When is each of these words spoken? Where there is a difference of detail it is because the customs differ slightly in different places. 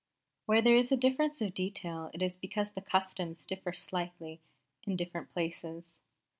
Where 0.47 0.63
there 0.63 0.73
is 0.73 0.91
a 0.91 0.97
difference 0.97 1.41
of 1.41 1.53
detail 1.53 2.09
it 2.11 2.23
is 2.23 2.35
because 2.35 2.71
the 2.71 2.81
customs 2.81 3.45
differ 3.45 3.71
slightly 3.71 4.41
in 4.81 4.95
different 4.95 5.31
places. 5.31 5.99